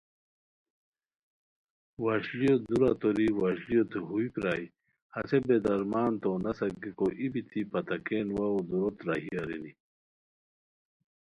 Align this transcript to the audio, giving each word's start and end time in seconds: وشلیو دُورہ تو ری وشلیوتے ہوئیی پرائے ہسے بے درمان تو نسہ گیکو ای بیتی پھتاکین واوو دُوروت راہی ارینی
وشلیو 2.03 2.55
دُورہ 2.67 2.91
تو 3.01 3.09
ری 3.17 3.27
وشلیوتے 3.41 3.99
ہوئیی 4.07 4.29
پرائے 4.35 4.65
ہسے 5.13 5.37
بے 5.45 5.57
درمان 5.65 6.11
تو 6.23 6.29
نسہ 6.43 6.67
گیکو 6.81 7.07
ای 7.19 7.27
بیتی 7.33 7.61
پھتاکین 7.71 8.27
واوو 8.35 8.59
دُوروت 8.69 8.97
راہی 9.07 9.29
ارینی 9.41 9.71